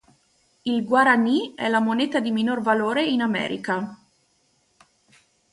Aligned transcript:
Il 0.63 0.83
guaraní 0.83 1.53
è 1.53 1.67
la 1.67 1.79
moneta 1.79 2.19
di 2.19 2.31
minor 2.31 2.61
valore 2.63 3.05
in 3.05 3.21
America. 3.21 3.99